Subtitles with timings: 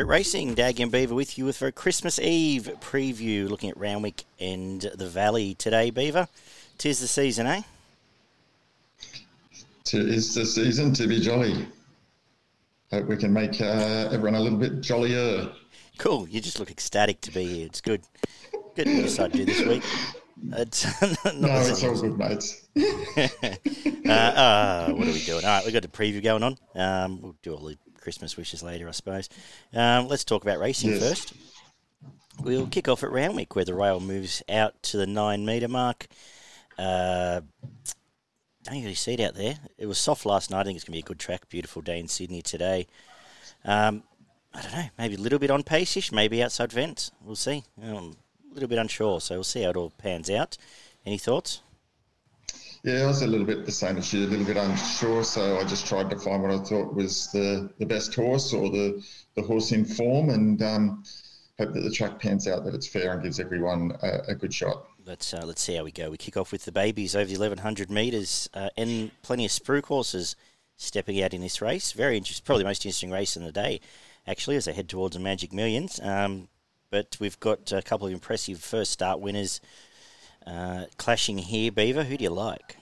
[0.00, 0.54] Racing.
[0.54, 5.06] Dag and Beaver with you for a Christmas Eve preview, looking at Randwick and the
[5.06, 6.28] Valley today, Beaver.
[6.78, 7.62] Tis the season, eh?
[9.84, 11.66] Tis the season to be jolly.
[12.90, 15.52] Hope we can make uh, everyone a little bit jollier.
[15.98, 16.26] Cool.
[16.28, 17.66] You just look ecstatic to be here.
[17.66, 18.02] It's good.
[18.74, 19.82] Good to decide to do this week.
[20.54, 20.84] It's
[21.34, 22.66] no, it's all good, mates.
[22.76, 25.44] uh, uh, what are we doing?
[25.44, 26.58] All right, we've got the preview going on.
[26.74, 29.28] Um, we'll do all the Christmas wishes later, I suppose.
[29.72, 31.00] Um, let's talk about racing yes.
[31.00, 31.32] first.
[32.42, 36.06] We'll kick off at Randwick, where the rail moves out to the nine metre mark.
[36.78, 37.42] Uh,
[38.64, 39.58] don't really see it out there.
[39.78, 40.60] It was soft last night.
[40.60, 41.48] I think it's going to be a good track.
[41.48, 42.86] Beautiful day in Sydney today.
[43.64, 44.02] Um,
[44.54, 44.88] I don't know.
[44.98, 46.12] Maybe a little bit on pace-ish.
[46.12, 47.10] Maybe outside vents.
[47.22, 47.64] We'll see.
[47.82, 48.16] Um,
[48.50, 50.56] a little bit unsure, so we'll see how it all pans out.
[51.06, 51.62] Any thoughts?
[52.84, 55.22] Yeah, I was a little bit the same as you, a little bit unsure.
[55.22, 58.70] So I just tried to find what I thought was the, the best horse or
[58.70, 59.04] the,
[59.36, 61.04] the horse in form and um,
[61.60, 64.52] hope that the track pans out, that it's fair and gives everyone a, a good
[64.52, 64.84] shot.
[65.04, 66.10] Let's uh, let's see how we go.
[66.10, 69.86] We kick off with the babies over the 1100 metres uh, and plenty of spruik
[69.86, 70.36] horses
[70.76, 71.92] stepping out in this race.
[71.92, 73.80] Very interesting, probably the most interesting race in the day,
[74.26, 76.00] actually, as they head towards the Magic Millions.
[76.00, 76.48] Um,
[76.90, 79.60] but we've got a couple of impressive first start winners
[80.46, 81.72] uh, clashing here.
[81.72, 82.76] Beaver, who do you like?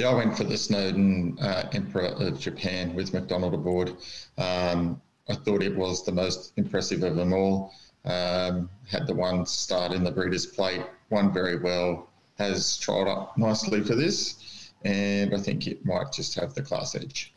[0.00, 3.90] Yeah, I went for the Snowden uh, Emperor of Japan with McDonald aboard.
[4.38, 4.98] Um,
[5.28, 7.74] I thought it was the most impressive of them all.
[8.06, 13.36] Um, had the one start in the Breeders' Plate, won very well, has trialled up
[13.36, 17.34] nicely for this, and I think it might just have the class edge.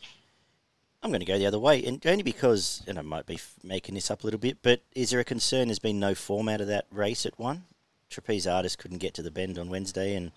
[1.01, 3.95] I'm going to go the other way, and only because, and I might be making
[3.95, 6.61] this up a little bit, but is there a concern there's been no form out
[6.61, 7.65] of that race at one?
[8.09, 10.31] Trapeze Artist couldn't get to the bend on Wednesday, and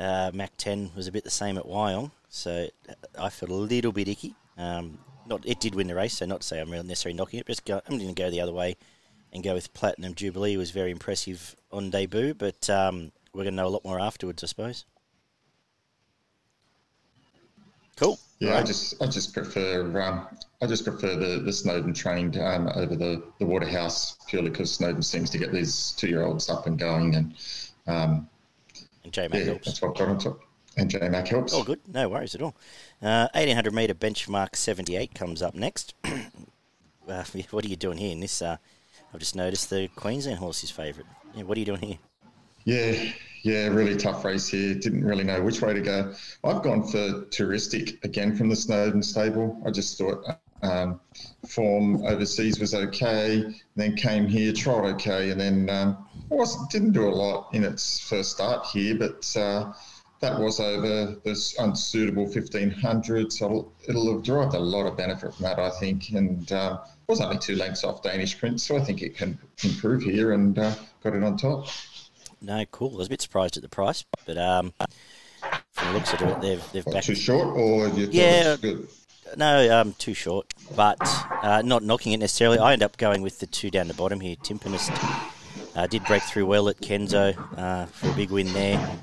[0.00, 2.68] uh, Mac 10 was a bit the same at Wyong, so
[3.18, 4.34] I felt a little bit icky.
[4.56, 7.46] Um, not It did win the race, so not to say I'm necessarily knocking it,
[7.46, 8.76] but go, I'm going to go the other way
[9.32, 10.54] and go with Platinum Jubilee.
[10.54, 14.00] It was very impressive on debut, but um, we're going to know a lot more
[14.00, 14.86] afterwards, I suppose.
[17.96, 18.18] Cool.
[18.38, 18.60] Yeah, right.
[18.60, 20.26] I just I just prefer um,
[20.62, 25.02] I just prefer the, the Snowden trained um, over the, the Waterhouse purely because Snowden
[25.02, 27.34] seems to get these two year olds up and going and
[27.86, 28.29] um,
[29.04, 29.66] and J Mac yeah, helps.
[29.66, 30.38] That's what got.
[30.76, 31.52] And J Mac helps.
[31.52, 31.80] Oh, good.
[31.88, 32.54] No worries at all.
[33.02, 35.94] Uh, 1800 metre benchmark 78 comes up next.
[36.04, 38.40] uh, what are you doing here in this?
[38.42, 38.56] Uh,
[39.12, 41.08] I've just noticed the Queensland horse's favourite.
[41.34, 41.98] Yeah, what are you doing here?
[42.64, 43.10] Yeah,
[43.42, 44.74] yeah, really tough race here.
[44.74, 46.14] Didn't really know which way to go.
[46.44, 49.60] I've gone for touristic again from the Snowden stable.
[49.66, 50.24] I just thought
[50.62, 51.00] um,
[51.48, 57.08] form overseas was okay, then came here, tried okay, and then um, was didn't do
[57.08, 59.72] a lot in its first start here, but uh,
[60.20, 65.44] that was over this unsuitable 1500, so it'll have derived a lot of benefit from
[65.44, 66.78] that, I think, and uh,
[67.08, 70.58] was only two lengths off Danish Prince, so I think it can improve here and
[70.58, 71.68] uh, got it on top.
[72.42, 72.94] No, cool.
[72.94, 74.72] I was a bit surprised at the price, but um,
[75.72, 77.06] from the looks of it, they've they've backed...
[77.06, 78.56] too short, or you yeah,
[79.36, 80.98] no, um, too short, but
[81.42, 82.58] uh, not knocking it necessarily.
[82.58, 84.36] I end up going with the two down the bottom here.
[84.36, 84.90] Timpanist
[85.76, 88.98] uh, did break through well at Kenzo uh, for a big win there.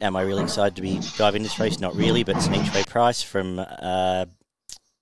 [0.00, 1.80] Am I really excited to be diving this race?
[1.80, 4.26] Not really, but it's an each way price from uh,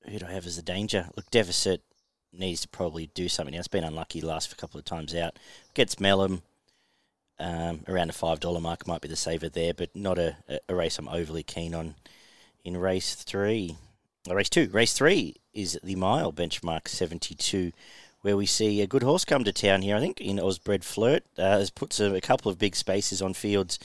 [0.09, 1.09] who do I have as the danger?
[1.17, 1.83] Look, deficit
[2.33, 3.55] needs to probably do something.
[3.55, 5.39] It's been unlucky last couple of times out.
[5.75, 6.43] Gets Mellum
[7.39, 10.37] um, around a five dollar mark might be the saver there, but not a,
[10.69, 11.95] a race I'm overly keen on.
[12.65, 13.77] In race three,
[14.33, 17.73] race two, race three is the mile benchmark seventy two,
[18.23, 19.97] where we see a good horse come to town here.
[19.97, 23.79] I think in Osbred Flirt uh, has puts a, couple of big spaces on fields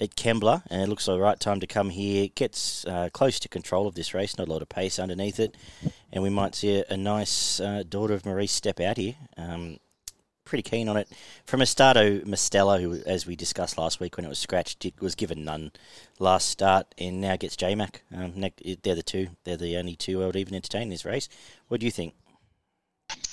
[0.00, 2.28] at Kembla, and it looks like the right time to come here.
[2.34, 5.56] Gets uh, close to control of this race, not a lot of pace underneath it,
[6.12, 9.14] and we might see a, a nice uh, daughter of Maurice step out here.
[9.36, 9.78] Um,
[10.48, 11.08] pretty keen on it.
[11.44, 15.14] From Estadio Mastella, who, as we discussed last week when it was scratched, it was
[15.14, 15.72] given none
[16.18, 17.96] last start and now gets JMac.
[18.14, 18.32] Um,
[18.82, 19.28] they're the two.
[19.44, 21.28] They're the only two I would even entertain in this race.
[21.68, 22.14] What do you think?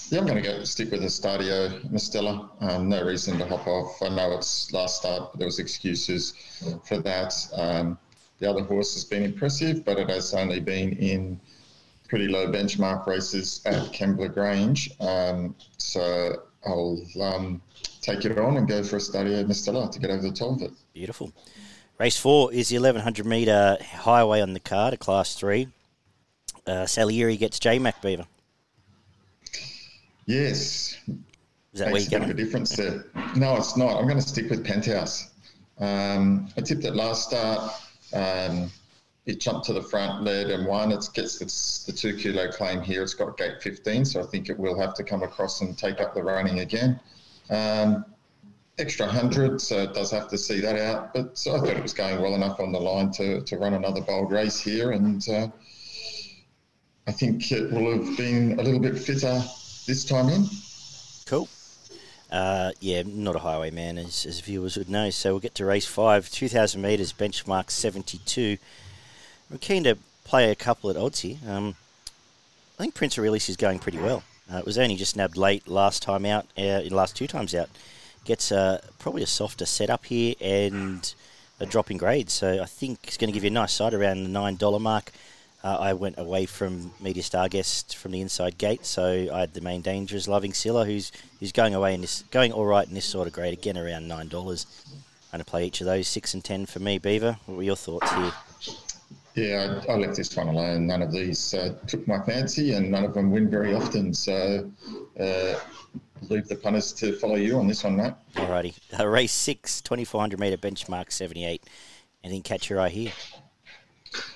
[0.10, 2.50] Yeah, I'm going to go stick with Estadio Mastella.
[2.62, 4.02] Um, no reason to hop off.
[4.02, 6.34] I know it's last start, but there was excuses
[6.86, 7.34] for that.
[7.54, 7.98] Um,
[8.40, 11.40] the other horse has been impressive, but it has only been in
[12.08, 14.92] pretty low benchmark races at Kembla Grange.
[15.00, 17.62] Um, so I'll um,
[18.02, 20.72] take it on and go for Estadio Mastella to get over the top of it.
[20.94, 21.32] Beautiful.
[21.98, 25.68] Race four is the 1100 metre highway on the card, a class three.
[26.68, 28.26] Uh, Salieri gets J Mac Beaver.
[30.26, 30.98] Yes.
[31.08, 32.32] Is that Makes where you're going?
[32.32, 33.06] a difference there.
[33.36, 33.98] No, it's not.
[33.98, 35.32] I'm going to stick with Penthouse.
[35.80, 37.72] Um, I tipped it last start.
[38.14, 38.72] Um,
[39.26, 40.92] it jumped to the front, led and won.
[40.92, 43.02] It gets the, the two kilo claim here.
[43.02, 46.00] It's got gate 15, so I think it will have to come across and take
[46.00, 47.00] up the running again.
[47.50, 48.06] Um,
[48.78, 51.14] extra 100, so it does have to see that out.
[51.14, 54.02] But I thought it was going well enough on the line to, to run another
[54.02, 54.92] bold race here.
[54.92, 55.48] And uh,
[57.08, 59.42] I think it will have been a little bit fitter
[59.88, 60.46] this time in.
[61.26, 61.48] Cool.
[62.32, 65.10] Uh, yeah, not a highway man, as, as viewers would know.
[65.10, 68.58] So we'll get to race five, 2,000 metres, benchmark 72.
[69.50, 71.38] We're keen to play a couple at odds here.
[71.48, 71.76] Um,
[72.80, 74.24] I think Prince Aurelius is going pretty well.
[74.52, 77.70] Uh, it was only just nabbed late last time out, uh, last two times out.
[78.26, 81.14] Gets uh, probably a softer setup here and
[81.60, 82.30] a drop in grade.
[82.30, 85.12] So I think it's going to give you a nice side around the $9 mark.
[85.64, 89.62] Uh, I went away from Media Starguest from the inside gate, so I had the
[89.62, 93.06] main dangers, Loving Silla, who's who's going away in this, going all right in this
[93.06, 94.68] sort of grade again around nine dollars.
[95.34, 97.40] I'm going to play each of those six and ten for me, Beaver.
[97.48, 98.85] What were your thoughts here?
[99.36, 100.88] Yeah, I, I left this one alone.
[100.88, 104.14] None of these uh, took my fancy, and none of them win very often.
[104.14, 104.72] So
[105.20, 105.56] uh,
[106.30, 108.14] leave the punters to follow you on this one, mate.
[108.36, 108.74] Alrighty.
[108.98, 111.64] Uh, race six, 2400 metre benchmark 78.
[112.24, 113.12] Anything catch your eye here?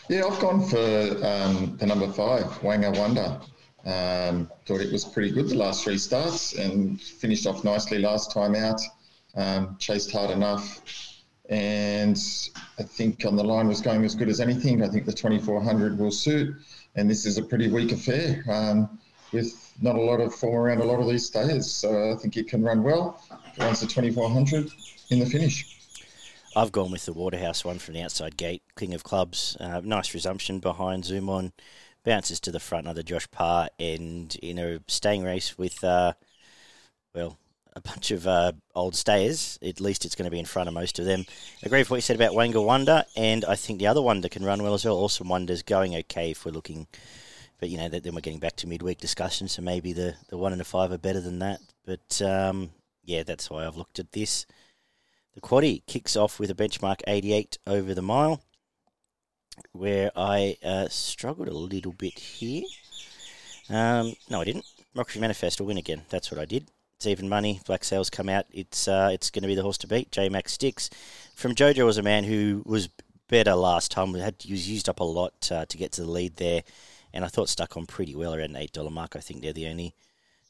[0.10, 0.78] Yeah, I've gone for
[1.26, 3.40] um, the number five, Wanga Wonder.
[3.86, 8.34] Um, thought it was pretty good the last three starts and finished off nicely last
[8.34, 8.82] time out.
[9.36, 10.82] Um, chased hard enough
[11.50, 12.18] and
[12.78, 14.84] I think on the line was going as good as anything.
[14.84, 16.56] I think the 2400 will suit,
[16.96, 19.00] and this is a pretty weak affair um,
[19.34, 21.70] with not a lot of form around a lot of these stayers.
[21.72, 23.22] So I think it can run well.
[23.58, 24.72] Runs the 2400
[25.10, 25.76] in the finish.
[26.56, 29.58] I've gone with the Waterhouse one from the outside gate, King of Clubs.
[29.60, 31.52] Uh, nice resumption behind Zoom on,
[32.04, 36.14] bounces to the front, another Josh Parr, and in a staying race with, uh,
[37.14, 37.38] well,
[37.76, 39.60] a bunch of uh, old stayers.
[39.62, 41.26] At least it's going to be in front of most of them.
[41.64, 44.44] Agree with what you said about Wanga Wonder, and I think the other Wonder can
[44.44, 44.98] run well as well.
[44.98, 46.88] Awesome Wonder's going okay if we're looking,
[47.60, 50.52] but you know then we're getting back to midweek discussion, so maybe the the one
[50.52, 51.62] and the five are better than that.
[51.86, 52.72] But um,
[53.04, 54.46] yeah, that's why I've looked at this.
[55.36, 58.42] The quaddy kicks off with a benchmark 88 over the mile,
[59.72, 62.64] where I uh, struggled a little bit here.
[63.70, 64.66] Um, no, I didn't.
[64.94, 66.02] Democracy Manifest will win again.
[66.10, 66.70] That's what I did.
[67.00, 67.62] It's even money.
[67.66, 68.46] Black Sails come out.
[68.52, 70.12] It's uh, it's going to be the horse to beat.
[70.12, 70.90] J Max Sticks
[71.34, 72.90] from Jojo was a man who was
[73.30, 74.12] better last time.
[74.12, 76.62] We had he was used up a lot uh, to get to the lead there,
[77.14, 79.16] and I thought stuck on pretty well around an eight dollar mark.
[79.16, 79.96] I think they're the only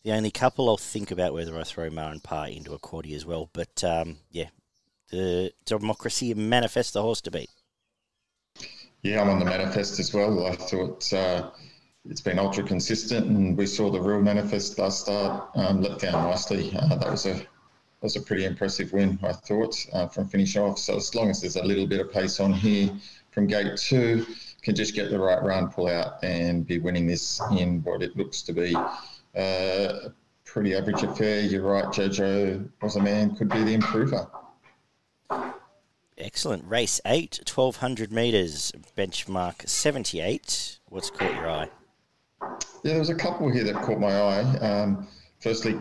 [0.02, 0.70] the only couple.
[0.70, 3.52] I'll think about whether I throw Mar and Par into a quaddy as well.
[3.54, 4.48] But um, yeah,
[5.12, 7.52] the democracy manifest the horse to beat.
[9.04, 10.48] Yeah, I'm on the manifest as well.
[10.48, 11.14] I thought.
[11.14, 11.52] Uh
[12.08, 16.30] it's been ultra consistent, and we saw the real manifest last start um, let down
[16.30, 16.72] nicely.
[16.76, 17.42] Uh, that was a
[18.02, 20.80] was a pretty impressive win, I thought, uh, from finish off.
[20.80, 22.90] So as long as there's a little bit of pace on here
[23.32, 24.26] from gate two,
[24.62, 28.16] can just get the right run, pull out, and be winning this in what it
[28.16, 28.88] looks to be uh,
[29.36, 30.14] a
[30.46, 31.42] pretty average affair.
[31.42, 34.28] You're right, Jojo was a man, could be the improver.
[36.18, 36.66] Excellent.
[36.66, 40.80] Race 8, 1200 metres, benchmark 78.
[40.88, 41.70] What's caught your eye?
[42.42, 44.58] Yeah, there was a couple here that caught my eye.
[44.60, 45.08] Um,
[45.40, 45.78] firstly,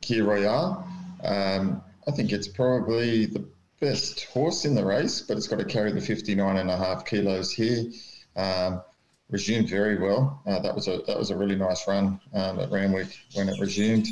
[0.00, 0.86] Kia, Royale.
[1.24, 3.44] Um, I think it's probably the
[3.80, 7.04] best horse in the race, but it's got to carry the 59 and a half
[7.04, 7.90] kilos here.
[8.36, 8.82] Um,
[9.30, 10.42] resumed very well.
[10.46, 13.60] Uh, that was a that was a really nice run um, at Randwick when it
[13.60, 14.06] resumed.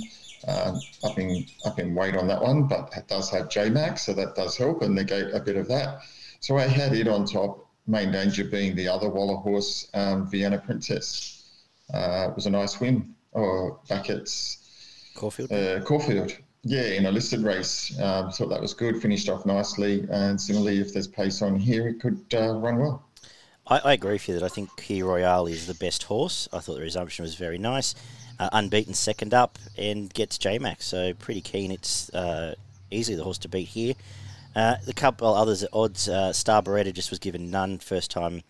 [0.46, 4.06] Um, up in up in weight on that one, but it does have J Max,
[4.06, 6.02] so that does help and negate a bit of that.
[6.40, 7.66] So I had it on top.
[7.88, 11.37] Main danger being the other Waller horse, um, Vienna Princess.
[11.92, 13.14] Uh, it was a nice win.
[13.34, 14.28] Oh, back at
[15.14, 15.52] Caulfield.
[15.52, 16.36] Uh, Caulfield.
[16.64, 17.98] Yeah, in a listed race.
[18.00, 19.00] Um, thought that was good.
[19.00, 20.06] Finished off nicely.
[20.10, 23.04] And similarly, if there's pace on here, it could uh, run well.
[23.66, 26.48] I, I, agree with you that I think Key Royale is the best horse.
[26.52, 27.94] I thought the resumption was very nice.
[28.38, 30.86] Uh, unbeaten second up and gets J Max.
[30.86, 31.70] So pretty keen.
[31.70, 32.54] It's uh,
[32.90, 33.94] easily the horse to beat here.
[34.56, 38.42] Uh, the couple others at odds, uh, Star Beretta just was given none first time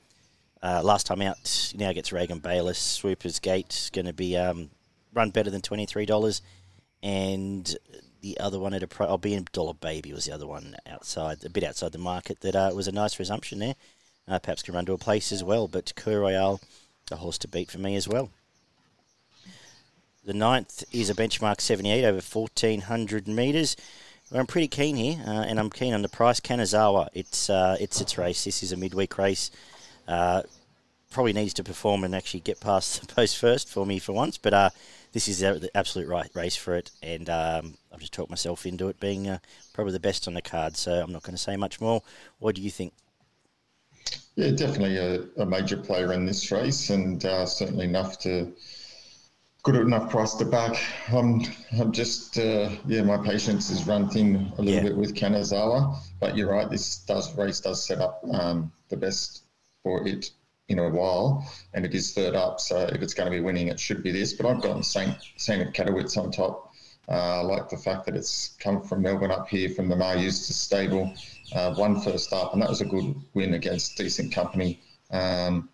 [0.62, 2.78] uh, last time out, now gets Regan Bayliss.
[2.78, 4.70] Swoopers Gate going to be um,
[5.14, 6.42] run better than twenty three dollars,
[7.02, 7.76] and
[8.20, 9.06] the other one at a pro.
[9.06, 12.40] I'll be in Dollar Baby was the other one outside, a bit outside the market.
[12.40, 13.74] That uh, was a nice resumption there.
[14.26, 16.60] Uh, perhaps can run to a place as well, but Coeur Royale,
[17.10, 18.30] a horse to beat for me as well.
[20.24, 23.76] The ninth is a benchmark 78 over 1400 metres.
[24.30, 26.38] I'm pretty keen here, uh, and I'm keen on the price.
[26.38, 28.44] Kanazawa, it's uh, it's its race.
[28.44, 29.50] This is a midweek race.
[30.08, 30.42] Uh,
[31.10, 34.38] probably needs to perform and actually get past the post first for me for once,
[34.38, 34.70] but uh,
[35.12, 38.88] this is the absolute right race for it, and um, I've just talked myself into
[38.88, 39.38] it being uh,
[39.72, 40.76] probably the best on the card.
[40.76, 42.02] So I'm not going to say much more.
[42.38, 42.92] What do you think?
[44.36, 48.52] Yeah, definitely a, a major player in this race, and uh, certainly enough to
[49.62, 50.80] good enough price to back.
[51.12, 51.42] I'm,
[51.78, 54.82] I'm just, uh, yeah, my patience is run thin a little yeah.
[54.82, 56.70] bit with Kanazawa, but you're right.
[56.70, 59.42] This does race does set up um, the best
[59.82, 60.30] for it
[60.68, 62.60] in a while, and it is third up.
[62.60, 64.34] So if it's going to be winning, it should be this.
[64.34, 66.72] But I've gotten Saint Saint Kadowitz on top.
[67.08, 70.18] Uh, I like the fact that it's come from Melbourne up here from the Maher
[70.18, 71.14] Eustace stable
[71.54, 74.80] uh, won first up, and that was a good win against decent company.
[75.10, 75.70] Um,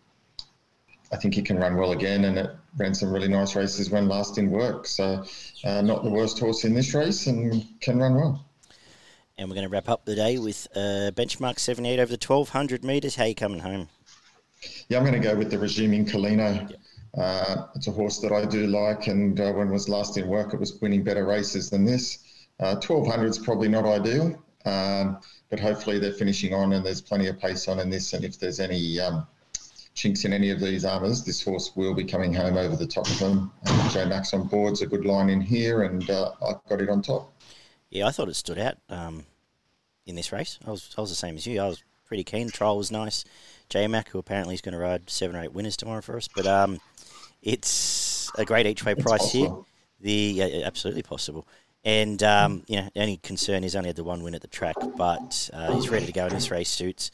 [1.10, 4.08] I think he can run well again, and it ran some really nice races when
[4.08, 4.86] last in work.
[4.86, 5.24] So,
[5.64, 8.44] uh, not the worst horse in this race, and can run well.
[9.36, 12.84] And we're going to wrap up the day with uh, benchmark 78 over the 1200
[12.84, 13.16] metres.
[13.16, 13.88] How you coming home?
[14.88, 16.70] Yeah, I'm going to go with the resuming Colino.
[16.70, 16.80] Yep.
[17.16, 20.26] Uh, it's a horse that I do like, and uh, when it was last in
[20.26, 22.18] work, it was winning better races than this.
[22.58, 24.40] 1200 uh, is probably not ideal.
[24.64, 25.18] Um,
[25.50, 28.12] but hopefully they're finishing on and there's plenty of pace on in this.
[28.12, 29.26] And if there's any um,
[29.94, 33.06] chinks in any of these armours, this horse will be coming home over the top
[33.06, 33.52] of them.
[33.66, 36.88] And J Max on board's a good line in here, and uh, I've got it
[36.88, 37.32] on top.
[37.94, 39.24] Yeah, I thought it stood out um,
[40.04, 40.58] in this race.
[40.66, 41.60] I was I was the same as you.
[41.60, 42.46] I was pretty keen.
[42.46, 43.24] The trial was nice.
[43.68, 46.28] J Mac, who apparently is going to ride seven or eight winners tomorrow for us,
[46.28, 46.80] but um,
[47.40, 49.50] it's a great each way price here.
[50.00, 51.46] The yeah, absolutely possible.
[51.84, 54.48] And um, you know, the only concern is only had the one win at the
[54.48, 57.12] track, but uh, he's ready to go in this race suits.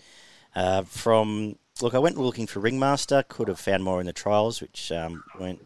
[0.57, 3.23] Uh, from look, I went looking for Ringmaster.
[3.29, 5.61] Could have found more in the trials, which um, went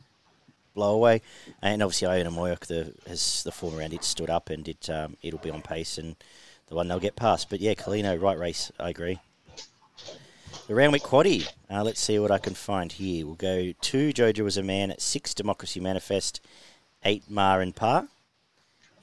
[0.75, 1.23] blow away.
[1.62, 5.16] And obviously, Iona Moyok, the has the form around it stood up, and it um,
[5.23, 6.16] it'll be on pace, and
[6.66, 7.49] the one they'll get past.
[7.50, 8.71] But yeah, Colino, right race.
[8.78, 9.21] I agree.
[10.66, 11.49] The Randwick Quaddy.
[11.71, 13.26] Uh, let's see what I can find here.
[13.26, 14.12] We'll go two.
[14.12, 15.35] Jojo was a man at six.
[15.35, 16.40] Democracy Manifest,
[17.04, 17.31] eight.
[17.31, 18.09] Mar and Par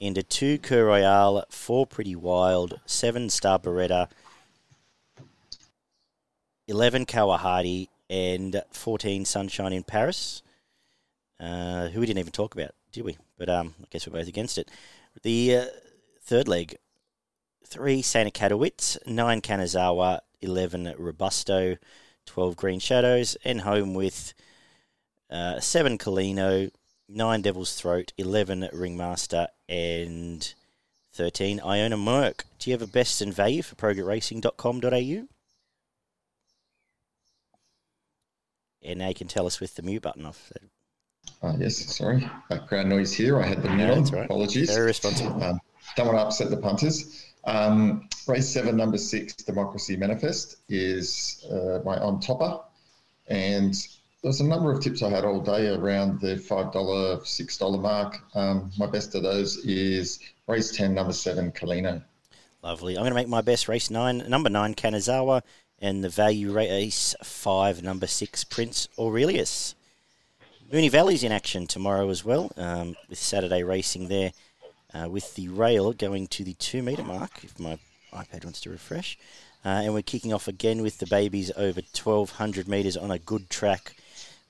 [0.02, 4.08] into two Cur Royale, four Pretty Wild, seven Star Beretta,
[6.66, 10.42] 11 Kawahati, and 14 Sunshine in Paris,
[11.42, 13.18] uh, who we didn't even talk about, did we?
[13.36, 14.70] But um, I guess we're both against it.
[15.22, 15.64] The uh,
[16.22, 16.76] third leg,
[17.66, 21.76] three Santa Kadowitz, nine Kanazawa, 11 Robusto,
[22.26, 24.34] 12 Green Shadows, and home with
[25.30, 26.70] uh, seven Colino,
[27.08, 30.54] nine Devil's Throat, 11 Ringmaster, and
[31.14, 32.44] 13 Iona Merck.
[32.58, 35.26] Do you have a best and value for progretracing.com.au?
[38.84, 40.52] And now you can tell us with the mute button off.
[41.42, 42.28] Uh, yes, sorry.
[42.48, 43.40] Background noise here.
[43.40, 44.04] I had the mute on.
[44.04, 44.24] Right.
[44.24, 44.70] Apologies.
[44.72, 45.42] Very responsible.
[45.42, 45.60] Um,
[45.96, 47.26] don't want to upset the punters.
[47.44, 52.60] Um, race seven, number six, Democracy Manifest, is uh, my on topper.
[53.28, 53.74] And
[54.22, 58.20] there's a number of tips I had all day around the $5, $6 mark.
[58.34, 62.02] Um, my best of those is race 10, number seven, Colino.
[62.62, 62.96] Lovely.
[62.96, 65.42] I'm going to make my best race nine, number nine, Kanazawa,
[65.80, 69.74] and the value race five, number six, Prince Aurelius.
[70.72, 74.32] Moonee Valley's in action tomorrow as well, um, with Saturday racing there,
[74.94, 77.78] uh, with the rail going to the two metre mark, if my
[78.12, 79.18] iPad wants to refresh.
[79.64, 83.50] Uh, and we're kicking off again with the babies over 1,200 metres on a good
[83.50, 83.94] track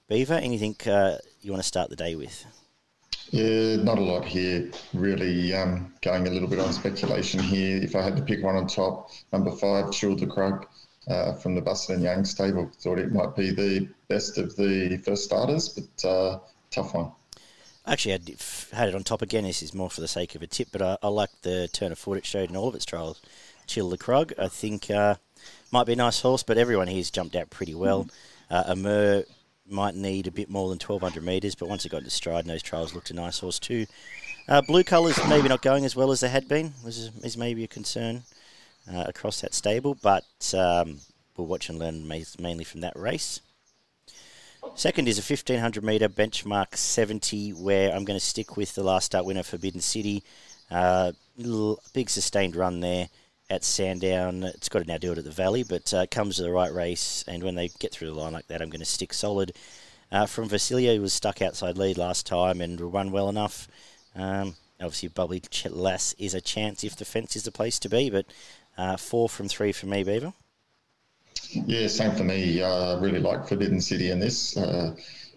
[0.08, 2.44] Beaver, anything uh, you want to start the day with?
[3.30, 4.70] Yeah, not a lot here.
[4.92, 7.82] Really um, going a little bit on speculation here.
[7.82, 10.66] If I had to pick one on top, number five, Chill the Krug
[11.08, 12.70] uh, from the Busuttin and Young stable.
[12.80, 16.38] Thought it might be the best of the first starters, but uh,
[16.70, 17.12] tough one.
[17.86, 19.44] Actually, I had it on top again.
[19.44, 21.90] This is more for the sake of a tip, but I, I like the turn
[21.90, 23.20] of foot it showed in all of its trials.
[23.66, 25.16] Chill the Krug, I think, uh,
[25.72, 28.06] might be a nice horse, but everyone here's jumped out pretty well.
[28.50, 29.24] Uh, Amur
[29.68, 32.50] might need a bit more than 1200 metres, but once it got into stride, and
[32.50, 33.86] those trials looked a nice horse too.
[34.48, 37.64] Uh, blue colours maybe not going as well as they had been, is, is maybe
[37.64, 38.22] a concern
[38.90, 40.24] uh, across that stable, but
[40.56, 40.98] um,
[41.36, 43.40] we'll watch and learn mainly from that race.
[44.74, 49.06] Second is a 1500 metre benchmark 70, where I'm going to stick with the last
[49.06, 50.22] start winner, Forbidden City.
[50.70, 51.12] Uh,
[51.92, 53.08] big sustained run there
[53.50, 54.44] at Sandown.
[54.44, 56.72] It's got to now do it at the Valley, but uh, comes to the right
[56.72, 57.24] race.
[57.28, 59.52] And when they get through the line like that, I'm going to stick solid.
[60.10, 63.68] Uh, from Vasilio, was stuck outside lead last time and run well enough.
[64.14, 68.10] Um, obviously, Bubbly Lass is a chance if the fence is the place to be,
[68.10, 68.26] but
[68.76, 70.32] uh, four from three for me, Beaver.
[71.50, 72.62] Yeah, same for me.
[72.62, 74.56] I uh, really like Forbidden City in this.
[74.56, 74.94] Uh,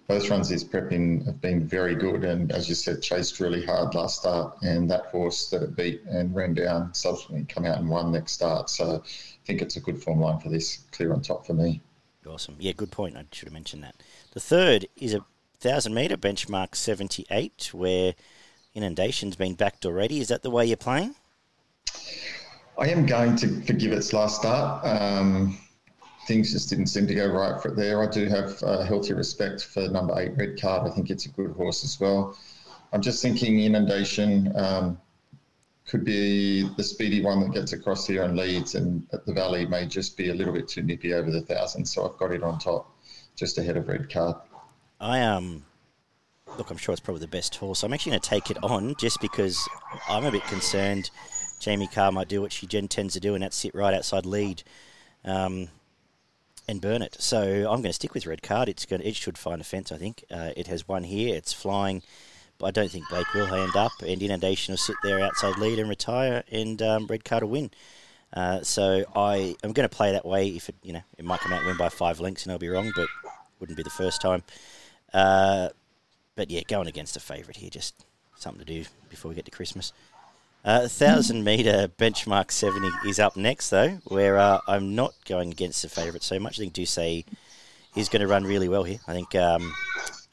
[0.08, 3.96] both runs he's prepping have been very good, and as you said, chased really hard
[3.96, 7.89] last start, and that horse that it beat and ran down subsequently come out and
[7.89, 8.70] won next start.
[8.70, 11.82] So I think it's a good form line for this, clear on top for me.
[12.27, 12.56] Awesome.
[12.60, 13.18] Yeah, good point.
[13.18, 13.96] I should have mentioned that.
[14.34, 15.25] The third is a
[15.60, 18.13] thousand metre benchmark seventy eight, where
[18.75, 20.20] inundation's been backed already.
[20.20, 21.15] Is that the way you're playing?
[22.77, 24.86] I am going to forgive its last start.
[24.86, 25.58] Um,
[26.27, 28.03] things just didn't seem to go right for it there.
[28.03, 30.89] I do have uh, healthy respect for number eight, Red Card.
[30.89, 32.38] I think it's a good horse as well.
[32.91, 35.00] I'm just thinking Inundation um,
[35.88, 39.86] could be the speedy one that gets across here and leads, and the Valley may
[39.86, 41.86] just be a little bit too nippy over the thousand.
[41.86, 42.91] So I've got it on top,
[43.36, 44.36] just ahead of Red Card.
[45.00, 45.65] I um,
[46.58, 47.84] look, I'm sure it's probably the best horse.
[47.84, 49.67] I'm actually going to take it on just because
[50.10, 51.12] I'm a bit concerned.
[51.65, 54.62] Jamie Kah might do what she tends to do, and that's sit right outside lead.
[55.24, 55.69] Um,
[56.67, 57.15] and burn it.
[57.19, 58.69] So I'm going to stick with red card.
[58.69, 59.01] It's going.
[59.01, 59.91] It should find a fence.
[59.91, 61.36] I think uh, it has one here.
[61.36, 62.03] It's flying,
[62.60, 63.91] but I don't think Blake will hand up.
[64.05, 67.72] And inundation will sit there outside lead and retire, and um, red card will win.
[68.31, 70.50] Uh, so I am going to play that way.
[70.50, 72.69] If it you know it might come out win by five lengths, and I'll be
[72.69, 73.07] wrong, but
[73.60, 74.43] wouldn't be the first time.
[75.13, 75.69] Uh,
[76.36, 78.05] but yeah, going against a favourite here, just
[78.36, 79.93] something to do before we get to Christmas.
[80.65, 85.84] Uh, thousand meter benchmark seventy is up next, though, where uh, I'm not going against
[85.84, 86.57] the favourite so much.
[86.57, 87.24] I think Ducey
[87.95, 88.98] is going to run really well here.
[89.07, 89.72] I think, um,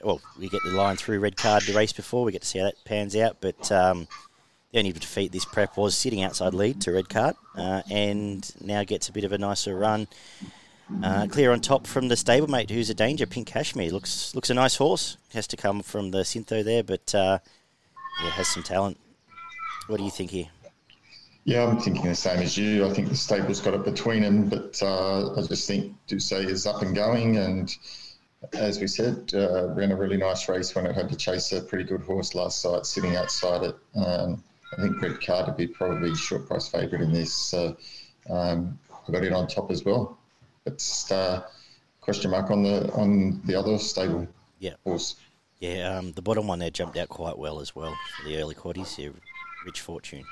[0.03, 2.25] well, we get the line through red card the race before.
[2.25, 3.43] We get to see how that pans out.
[3.43, 4.09] But um,
[4.73, 8.85] the only defeat this prep was sitting outside lead to red card, uh, and now
[8.85, 10.09] gets a bit of a nicer run.
[11.03, 13.27] Uh, clear on top from the stablemate, who's a danger.
[13.27, 15.19] Pink Cashmere looks looks a nice horse.
[15.35, 17.39] Has to come from the Syntho there, but uh,
[18.25, 18.99] yeah, has some talent.
[19.93, 20.47] What do you think here?
[21.45, 22.87] Yeah, I'm thinking the same as you.
[22.87, 26.67] I think the stable's got it between them, but uh, I just think Ducey is
[26.67, 27.37] up and going.
[27.37, 27.77] And
[28.55, 31.61] as we said, uh, ran a really nice race when it had to chase a
[31.61, 33.77] pretty good horse last sight, sitting outside it.
[33.95, 37.35] Um, I think Red Card would be probably short price favourite in this.
[37.35, 37.77] So
[38.31, 40.17] um, I got it on top as well.
[40.65, 41.43] It's uh,
[42.01, 44.27] question mark on the on the other stable
[44.59, 44.77] yeah.
[44.85, 45.17] horse.
[45.63, 48.55] Yeah, um, the bottom one there jumped out quite well as well for the early
[48.55, 49.13] quarters here.
[49.65, 50.25] Rich Fortune.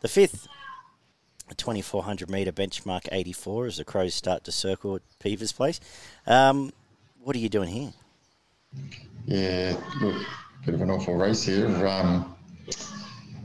[0.00, 0.48] The fifth,
[1.50, 5.80] a 2400 metre benchmark 84 as the Crows start to circle at Peever's place.
[6.26, 6.72] Um,
[7.22, 7.92] what are you doing here?
[9.26, 10.22] Yeah, look,
[10.64, 11.86] bit of an awful race here.
[11.86, 12.36] Um,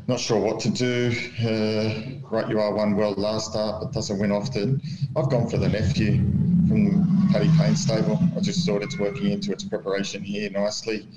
[0.07, 1.11] not sure what to do.
[1.41, 4.81] Uh, right, you are one well last start, but doesn't win often.
[5.15, 6.17] I've gone for the nephew
[6.67, 8.19] from Paddy Payne stable.
[8.37, 11.07] I just thought it's working into its preparation here nicely.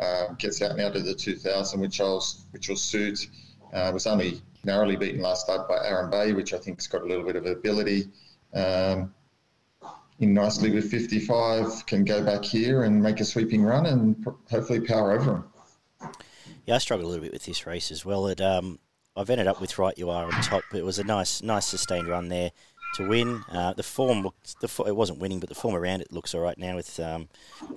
[0.00, 3.28] Uh, gets out now to the 2000, which I'll, which will suit.
[3.72, 7.02] Uh, was only narrowly beaten last start by Aaron Bay, which I think has got
[7.02, 8.08] a little bit of ability.
[8.54, 9.14] Um,
[10.20, 14.80] in nicely with 55, can go back here and make a sweeping run and hopefully
[14.80, 15.44] power over him.
[16.66, 18.26] Yeah, I struggled a little bit with this race as well.
[18.26, 18.78] It, um,
[19.16, 20.62] I've ended up with right you are on top.
[20.70, 22.50] But it was a nice, nice sustained run there
[22.96, 23.42] to win.
[23.50, 26.40] Uh, the form looked, the it wasn't winning, but the form around it looks all
[26.40, 27.28] right now with um,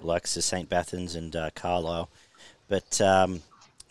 [0.01, 0.69] likes of St.
[0.69, 2.09] Bathans and uh, Carlisle.
[2.67, 3.41] But um,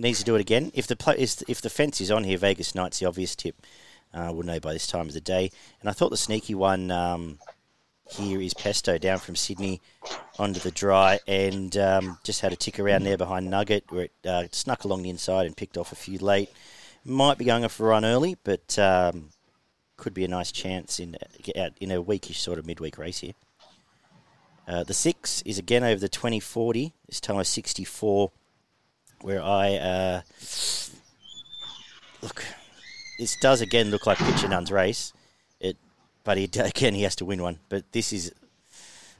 [0.00, 0.72] needs to do it again.
[0.74, 3.54] If the play, if the fence is on here, Vegas Knight's the obvious tip.
[4.12, 5.50] Uh, we'll know by this time of the day.
[5.80, 7.38] And I thought the sneaky one um,
[8.10, 9.80] here is Pesto down from Sydney
[10.38, 14.12] onto the dry and um, just had a tick around there behind Nugget where it
[14.26, 16.50] uh, snuck along the inside and picked off a few late.
[17.04, 19.30] Might be going off a run early, but um,
[19.96, 21.16] could be a nice chance in
[21.80, 23.32] in a weekish sort of midweek race here.
[24.68, 26.92] Uh, the six is again over the 2040.
[27.08, 28.30] This time a 64
[29.22, 30.20] where I uh,
[32.22, 32.44] look.
[33.18, 35.12] This does again look like Pitcher Nun's race,
[35.60, 35.76] it,
[36.24, 37.58] but he again he has to win one.
[37.68, 38.32] But this is,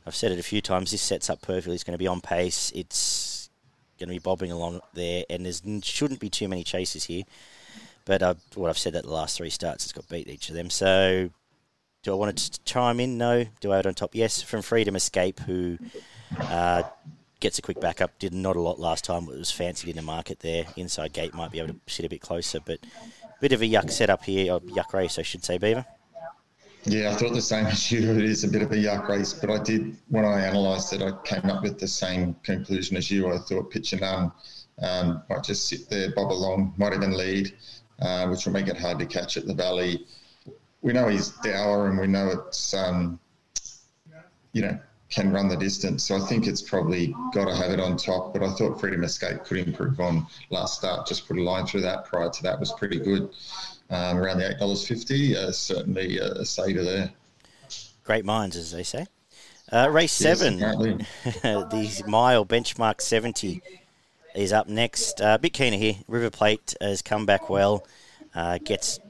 [0.07, 0.91] I've said it a few times.
[0.91, 1.75] This sets up perfectly.
[1.75, 2.73] It's going to be on pace.
[2.75, 3.51] It's
[3.99, 7.25] going to be bobbing along there, and there shouldn't be too many chases here.
[8.07, 10.55] But uh, what I've said that the last three starts, it's got beat each of
[10.55, 10.71] them.
[10.71, 11.31] So,
[12.03, 13.19] do I want to chime in?
[13.19, 13.45] No.
[13.61, 14.15] Do I add on top?
[14.15, 14.41] Yes.
[14.41, 15.79] From Freedom Escape, who
[16.39, 16.85] uh,
[17.41, 18.19] gets a quick backup.
[18.19, 19.25] Did not a lot last time.
[19.25, 20.67] It was fancied in the market there.
[20.77, 22.81] Inside gate might be able to sit a bit closer, but
[23.41, 25.85] bit of a yuck setup here, or yuck race, I should say, Beaver.
[26.85, 28.11] Yeah, I thought the same as you.
[28.11, 31.03] It is a bit of a yuck race, but I did when I analysed it,
[31.03, 33.33] I came up with the same conclusion as you.
[33.33, 34.33] I thought Pitcher Nun
[34.83, 37.55] um, might just sit there, bob along, might even lead,
[38.01, 40.07] uh, which will make it hard to catch at the Valley.
[40.81, 43.21] We know he's dour, and we know it's um,
[44.53, 44.79] you know
[45.11, 46.05] can run the distance.
[46.05, 48.33] So I think it's probably got to have it on top.
[48.33, 51.07] But I thought Freedom Escape could improve on last start.
[51.07, 52.05] Just put a line through that.
[52.05, 53.31] Prior to that was pretty good.
[53.91, 57.11] Um, around the eight dollars fifty, uh, certainly a saver there.
[58.05, 59.07] Great minds, as they say.
[59.73, 60.59] Uh, race seven,
[61.25, 63.63] the mile benchmark seventy
[64.37, 65.21] is up next.
[65.21, 65.95] Uh, a bit keener here.
[66.07, 67.85] River Plate has come back well.
[68.33, 69.01] Uh, gets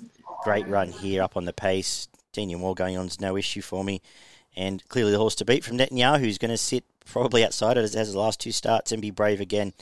[0.44, 2.08] great run here up on the pace.
[2.32, 4.00] Daniel Moor going on is no issue for me
[4.56, 7.84] and clearly the horse to beat from Netanyahu, who's going to sit probably outside it
[7.84, 9.72] as has the last two starts and be brave again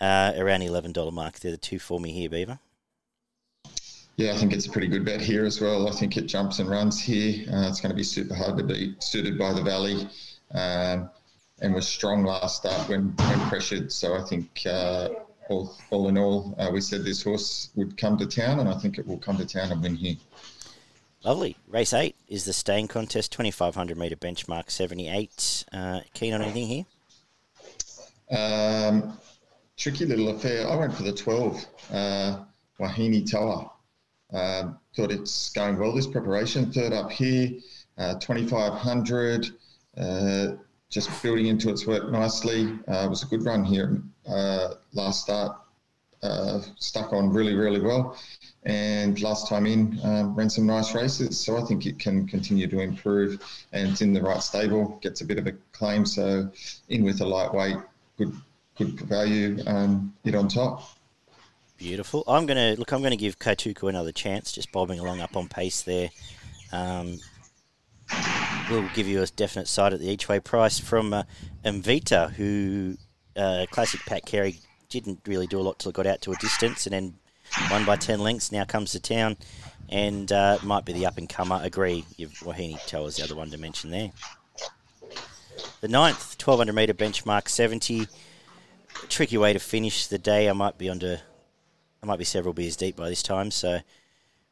[0.00, 1.40] uh, around the eleven dollar mark.
[1.40, 2.58] They're the two for me here, Beaver.
[4.16, 5.88] Yeah, I think it's a pretty good bet here as well.
[5.88, 7.46] I think it jumps and runs here.
[7.52, 10.08] Uh, it's going to be super hard to beat, suited by the Valley,
[10.52, 11.08] um,
[11.60, 13.92] and was strong last start when, when pressured.
[13.92, 15.10] So I think uh,
[15.48, 18.74] all, all in all, uh, we said this horse would come to town, and I
[18.74, 20.16] think it will come to town and win here.
[21.24, 21.56] Lovely.
[21.66, 25.64] Race eight is the staying contest, 2,500 metre benchmark 78.
[25.72, 26.84] Uh, keen on anything here?
[28.30, 29.18] Um,
[29.76, 30.68] tricky little affair.
[30.68, 32.38] I went for the 12, uh,
[32.78, 33.70] Wahine Toa.
[34.32, 36.70] Uh, thought it's going well, this preparation.
[36.72, 37.50] Third up here,
[37.96, 39.48] uh, 2,500.
[39.96, 40.46] Uh,
[40.90, 42.78] just building into its work nicely.
[42.88, 45.56] Uh, it was a good run here uh, last start.
[46.22, 48.18] Uh, stuck on really, really well.
[48.64, 51.38] And last time in, um, ran some nice races.
[51.38, 53.40] So I think it can continue to improve
[53.72, 56.04] and it's in the right stable, gets a bit of a claim.
[56.04, 56.50] So
[56.88, 57.76] in with a lightweight,
[58.16, 58.32] good
[58.76, 60.98] good value, um, it on top.
[61.76, 62.24] Beautiful.
[62.26, 62.92] I'm to look.
[62.92, 66.10] I'm to give Kotuku another chance, just bobbing along up on pace there.
[66.72, 67.20] Um,
[68.68, 71.22] we'll give you a definite side at the each way price from uh,
[71.64, 72.96] Mvita, who
[73.36, 76.36] uh, classic Pat Carey didn't really do a lot till it got out to a
[76.36, 77.14] distance, and then
[77.70, 78.52] won by ten lengths.
[78.52, 79.36] Now comes to town,
[79.88, 81.60] and uh, might be the up and comer.
[81.62, 82.04] Agree.
[82.44, 84.10] Wahine Toa is the other one to mention there.
[85.80, 88.08] The ninth, 1200 metre benchmark 70.
[89.08, 90.48] Tricky way to finish the day.
[90.48, 91.20] I might be under,
[92.02, 93.78] I might be several beers deep by this time, so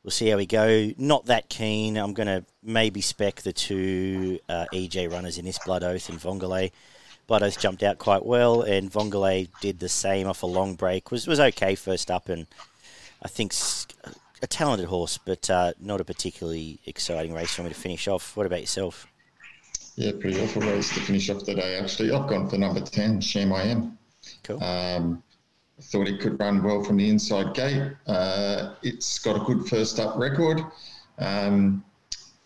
[0.04, 0.92] we'll see how we go.
[0.96, 1.96] Not that keen.
[1.96, 6.20] I'm going to maybe spec the two uh, EJ runners in this Blood Oath and
[6.20, 6.70] Vongole.
[7.28, 11.10] Oath jumped out quite well, and Vongole did the same off a long break.
[11.10, 12.46] was was okay first up, and
[13.22, 13.52] I think
[14.42, 18.36] a talented horse, but uh, not a particularly exciting race for me to finish off.
[18.36, 19.06] What about yourself?
[19.96, 22.12] Yeah, pretty awful race to finish off the day, actually.
[22.12, 23.98] I've gone for number 10, Sham I Am.
[24.42, 24.62] Cool.
[24.62, 25.22] Um,
[25.80, 27.92] thought it could run well from the inside gate.
[28.06, 30.60] Uh, it's got a good first up record
[31.18, 31.84] um,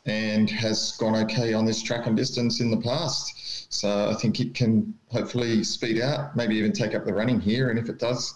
[0.07, 3.35] and has gone okay on this track and distance in the past.
[3.71, 7.71] So I think it can hopefully speed out, maybe even take up the running here.
[7.71, 8.35] And if it does,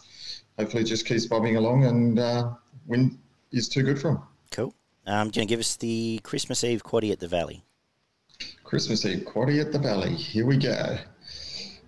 [0.59, 2.51] hopefully just keeps bobbing along and uh,
[2.87, 3.19] win
[3.51, 4.19] is too good for him.
[4.53, 4.75] Cool.
[5.07, 7.65] Um, do you want to give us the Christmas Eve quaddy at the Valley?
[8.63, 10.15] Christmas Eve quaddy at the Valley.
[10.15, 10.99] Here we go.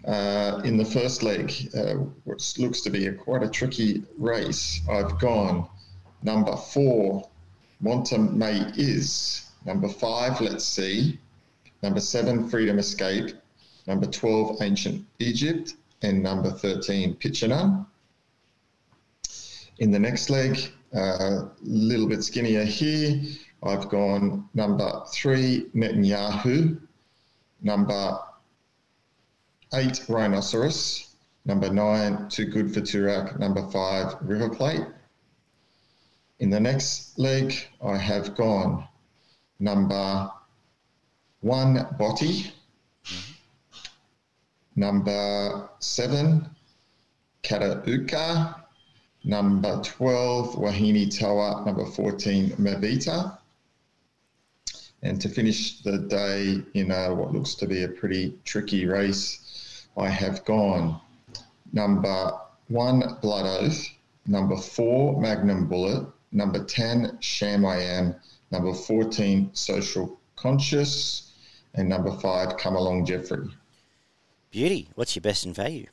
[0.04, 4.80] Uh, in the first leg, uh, which looks to be a quite a tricky race,
[4.90, 5.68] I've gone
[6.22, 7.28] number four,
[7.82, 9.50] Monta May is.
[9.64, 11.18] Number five, let's see.
[11.86, 13.30] Number seven, Freedom Escape.
[13.86, 15.74] Number 12, Ancient Egypt.
[16.02, 17.86] And number 13, Pitchanan.
[19.78, 20.58] In the next leg,
[20.92, 23.22] a uh, little bit skinnier here.
[23.62, 26.80] I've gone number three, Netanyahu,
[27.62, 28.18] number
[29.74, 34.86] eight, Rhinoceros, number nine, Too Good for Toorak, number five, River Plate.
[36.40, 38.88] In the next leg, I have gone
[39.60, 40.32] number
[41.46, 42.50] one, Botti,
[44.74, 46.50] number seven,
[47.44, 48.52] Kotuku,
[49.22, 53.38] number 12, Wahine Toa, number 14, Mavita.
[55.04, 59.86] And to finish the day in a, what looks to be a pretty tricky race,
[59.96, 61.00] I have gone.
[61.72, 62.32] Number
[62.66, 63.88] one, Blood Oath,
[64.26, 68.16] number four, Magnum Bullet, number 10, Sham I Am,
[68.50, 71.25] number 14, Social Conscious,
[71.76, 73.48] and number five, Come Along Jeffrey.
[74.50, 74.88] Beauty.
[74.94, 75.86] What's your best in value?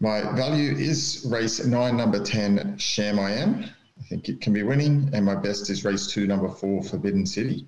[0.00, 3.64] My value is race nine, number 10, Sham I Am.
[3.98, 7.24] I think it can be winning, and my best is race two, number four, Forbidden
[7.24, 7.66] City.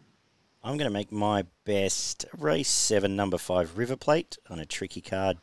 [0.63, 5.01] I'm going to make my best race seven, number five, River Plate on a tricky
[5.01, 5.39] card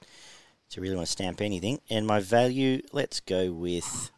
[0.71, 1.79] to really want to stamp anything.
[1.89, 4.11] And my value, let's go with.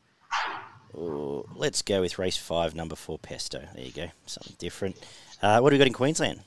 [0.98, 3.68] Oh, let's go with race five, number four, Pesto.
[3.76, 4.96] There you go, something different.
[5.42, 6.42] Uh, what do we got in Queensland?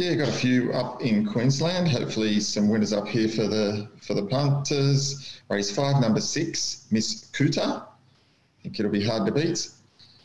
[0.00, 1.86] Yeah, got a few up in Queensland.
[1.86, 5.42] Hopefully, some winners up here for the for the punters.
[5.50, 7.82] Race five, number six, Miss Kuta.
[7.82, 9.68] I think it'll be hard to beat.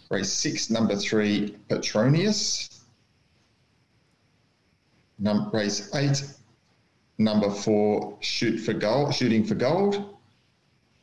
[0.10, 2.86] Race six, number three, Petronius.
[5.20, 6.24] Num- race eight,
[7.18, 10.18] number four, Shoot for Gold, Shooting for Gold.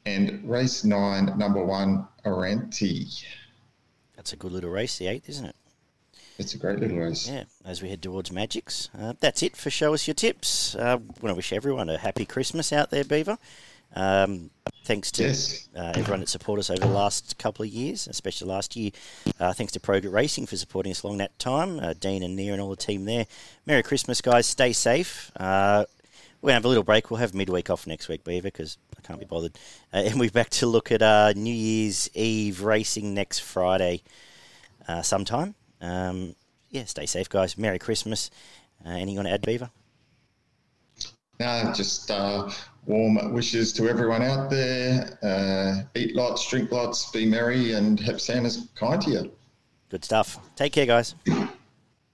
[0.06, 3.22] And race nine, number one, Aranti.
[4.16, 5.56] That's a good little race, the eighth, isn't it?
[6.38, 7.28] It's a great little race.
[7.28, 8.88] Yeah, as we head towards Magics.
[8.98, 10.74] Uh, that's it for Show Us Your Tips.
[10.74, 13.38] Uh, I want to wish everyone a happy Christmas out there, Beaver.
[13.94, 14.50] Um,
[14.84, 15.68] thanks to Yes.
[15.76, 18.90] uh, everyone that supported us over the last couple of years, especially last year.
[19.38, 21.78] Uh, thanks to Progrit Racing for supporting us along that time.
[21.78, 23.26] Uh, Dean and Nia and all the team there.
[23.66, 24.46] Merry Christmas, guys.
[24.46, 25.30] Stay safe.
[25.36, 25.84] Uh,
[26.40, 27.08] We'll have a little break.
[27.08, 29.56] We'll have midweek off next week, Beaver, because I can't be bothered.
[29.94, 34.02] Uh, and we're back to look at uh, New Year's Eve racing next Friday
[34.88, 35.54] uh, sometime.
[35.82, 36.34] Um,
[36.70, 37.58] yeah, stay safe, guys.
[37.58, 38.30] Merry Christmas.
[38.84, 39.70] Uh, anything on to add, Beaver?
[41.38, 42.50] No, just uh,
[42.86, 45.18] warm wishes to everyone out there.
[45.22, 49.32] Uh, eat lots, drink lots, be merry, and have Santa's kind to you.
[49.90, 50.38] Good stuff.
[50.56, 51.14] Take care, guys.